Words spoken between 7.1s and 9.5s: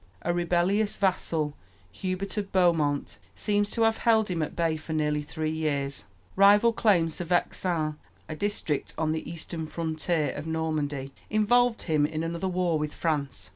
to Vexin, a district on the